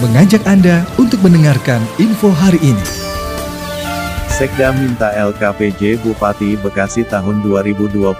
[0.00, 2.86] mengajak Anda untuk mendengarkan info hari ini.
[4.32, 8.16] Sekda minta LKPJ Bupati Bekasi tahun 2021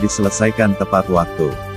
[0.00, 1.67] diselesaikan tepat waktu.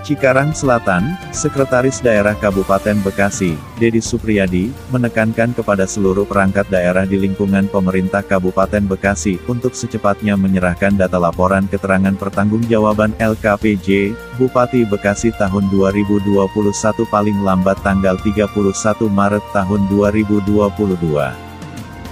[0.00, 7.68] Cikarang Selatan, Sekretaris Daerah Kabupaten Bekasi, Dedi Supriyadi, menekankan kepada seluruh perangkat daerah di lingkungan
[7.68, 16.48] pemerintah Kabupaten Bekasi untuk secepatnya menyerahkan data laporan keterangan pertanggungjawaban LKPJ, Bupati Bekasi tahun 2021
[17.12, 18.56] paling lambat tanggal 31
[19.04, 21.49] Maret tahun 2022.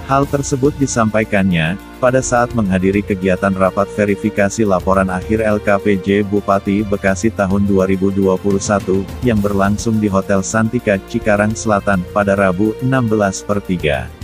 [0.09, 7.69] Hal tersebut disampaikannya, pada saat menghadiri kegiatan rapat verifikasi laporan akhir LKPJ Bupati Bekasi tahun
[7.69, 14.18] 2021, yang berlangsung di Hotel Santika, Cikarang Selatan, pada Rabu, 16 per 3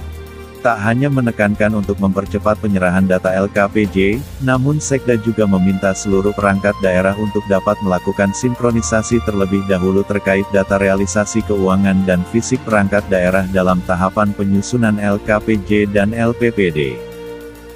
[0.66, 7.14] tak hanya menekankan untuk mempercepat penyerahan data LKPJ, namun Sekda juga meminta seluruh perangkat daerah
[7.22, 13.78] untuk dapat melakukan sinkronisasi terlebih dahulu terkait data realisasi keuangan dan fisik perangkat daerah dalam
[13.86, 16.98] tahapan penyusunan LKPJ dan LPPD.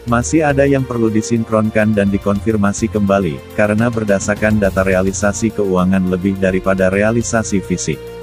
[0.10, 6.90] Masih ada yang perlu disinkronkan dan dikonfirmasi kembali, karena berdasarkan data realisasi keuangan lebih daripada
[6.90, 8.19] realisasi fisik.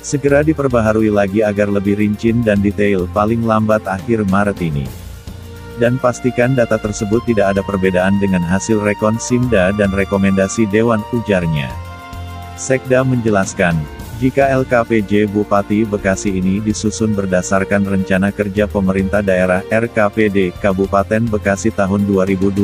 [0.00, 4.88] Segera diperbaharui lagi agar lebih rinci dan detail paling lambat akhir Maret ini.
[5.76, 11.68] Dan pastikan data tersebut tidak ada perbedaan dengan hasil rekon Simda dan rekomendasi Dewan ujarnya.
[12.60, 13.76] Sekda menjelaskan,
[14.20, 22.04] jika LKPJ Bupati Bekasi ini disusun berdasarkan Rencana Kerja Pemerintah Daerah RKPD Kabupaten Bekasi tahun
[22.04, 22.60] 2020,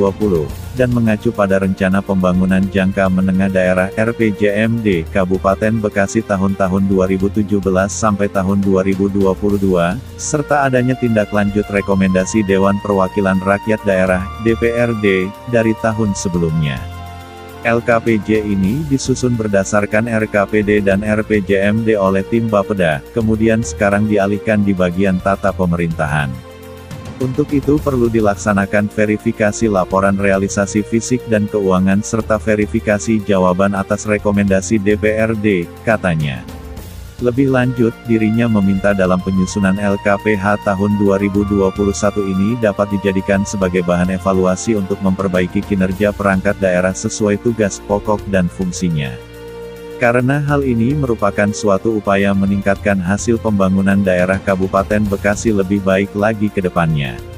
[0.77, 7.49] dan mengacu pada Rencana Pembangunan Jangka Menengah Daerah RPJMD Kabupaten Bekasi tahun-tahun 2017
[7.89, 9.17] sampai tahun 2022,
[10.21, 16.96] serta adanya tindak lanjut rekomendasi Dewan Perwakilan Rakyat Daerah DPRD dari tahun sebelumnya.
[17.67, 25.19] LKPJ ini disusun berdasarkan RKPD dan RPJMD oleh tim Bapeda, kemudian sekarang dialihkan di bagian
[25.19, 26.31] tata pemerintahan.
[27.19, 34.79] Untuk itu perlu dilaksanakan verifikasi laporan realisasi fisik dan keuangan serta verifikasi jawaban atas rekomendasi
[34.79, 36.47] DPRD, katanya.
[37.17, 41.73] Lebih lanjut, dirinya meminta dalam penyusunan LKPH tahun 2021
[42.29, 48.53] ini dapat dijadikan sebagai bahan evaluasi untuk memperbaiki kinerja perangkat daerah sesuai tugas pokok dan
[48.53, 49.17] fungsinya.
[49.97, 56.53] Karena hal ini merupakan suatu upaya meningkatkan hasil pembangunan daerah Kabupaten Bekasi lebih baik lagi
[56.53, 57.36] ke depannya.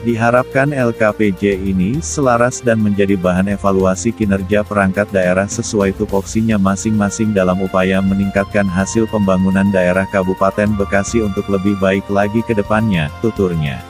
[0.00, 7.60] Diharapkan LKPJ ini selaras dan menjadi bahan evaluasi kinerja perangkat daerah sesuai tupoksinya masing-masing dalam
[7.60, 13.89] upaya meningkatkan hasil pembangunan daerah Kabupaten Bekasi untuk lebih baik lagi ke depannya, tuturnya.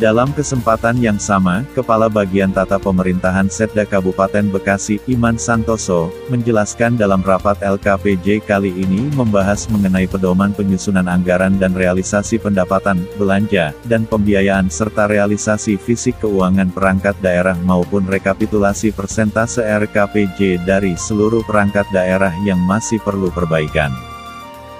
[0.00, 7.20] Dalam kesempatan yang sama, Kepala Bagian Tata Pemerintahan Setda Kabupaten Bekasi, Iman Santoso, menjelaskan dalam
[7.20, 14.72] rapat LKPJ kali ini membahas mengenai pedoman penyusunan anggaran dan realisasi pendapatan, belanja, dan pembiayaan
[14.72, 22.58] serta realisasi fisik keuangan perangkat daerah maupun rekapitulasi persentase RKPJ dari seluruh perangkat daerah yang
[22.64, 24.11] masih perlu perbaikan.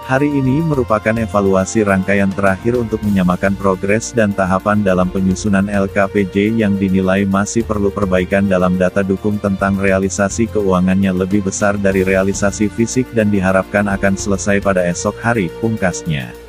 [0.03, 6.75] Hari ini merupakan evaluasi rangkaian terakhir untuk menyamakan progres dan tahapan dalam penyusunan LKPJ yang
[6.75, 13.15] dinilai masih perlu perbaikan dalam data dukung tentang realisasi keuangannya lebih besar dari realisasi fisik
[13.15, 16.42] dan diharapkan akan selesai pada esok hari, pungkasnya.